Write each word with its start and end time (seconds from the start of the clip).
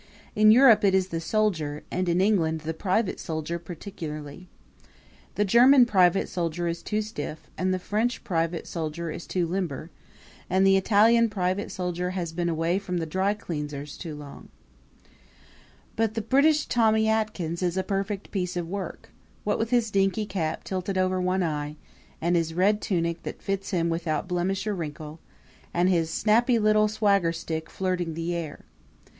In 0.35 0.49
Europe 0.49 0.83
it 0.83 0.95
is 0.95 1.09
the 1.09 1.21
soldier, 1.21 1.83
and 1.91 2.09
in 2.09 2.21
England 2.21 2.61
the 2.61 2.73
private 2.73 3.19
soldier 3.19 3.59
particularly. 3.59 4.47
The 5.35 5.45
German 5.45 5.85
private 5.85 6.27
soldier 6.27 6.67
is 6.67 6.81
too 6.81 7.03
stiff, 7.03 7.51
and 7.55 7.71
the 7.71 7.77
French 7.77 8.23
private 8.23 8.65
soldier 8.65 9.11
is 9.11 9.27
too 9.27 9.45
limber, 9.45 9.91
and 10.49 10.65
the 10.65 10.75
Italian 10.75 11.29
private 11.29 11.71
soldier 11.71 12.09
has 12.17 12.33
been 12.33 12.49
away 12.49 12.79
from 12.79 12.97
the 12.97 13.05
dry 13.05 13.35
cleanser's 13.35 13.95
too 13.95 14.15
long; 14.15 14.49
but 15.95 16.15
the 16.15 16.23
British 16.23 16.65
Tommy 16.65 17.07
Atkins 17.07 17.61
is 17.61 17.77
a 17.77 17.83
perfect 17.83 18.31
piece 18.31 18.57
of 18.57 18.67
work 18.67 19.11
what 19.43 19.59
with 19.59 19.69
his 19.69 19.91
dinky 19.91 20.25
cap 20.25 20.63
tilted 20.63 20.97
over 20.97 21.21
one 21.21 21.43
eye, 21.43 21.75
and 22.19 22.35
his 22.35 22.55
red 22.55 22.81
tunic 22.81 23.21
that 23.21 23.43
fits 23.43 23.69
him 23.69 23.87
without 23.87 24.27
blemish 24.27 24.65
or 24.65 24.73
wrinkle, 24.73 25.19
and 25.75 25.89
his 25.89 26.09
snappy 26.09 26.57
little 26.57 26.87
swagger 26.87 27.31
stick 27.31 27.69
flirting 27.69 28.15
the 28.15 28.33
air. 28.33 28.65